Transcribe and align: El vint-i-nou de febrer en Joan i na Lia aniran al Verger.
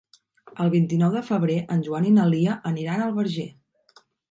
El 0.63 0.71
vint-i-nou 0.75 1.13
de 1.17 1.21
febrer 1.27 1.59
en 1.77 1.85
Joan 1.89 2.09
i 2.13 2.15
na 2.17 2.27
Lia 2.33 2.57
aniran 2.73 3.07
al 3.11 3.17
Verger. 3.21 3.49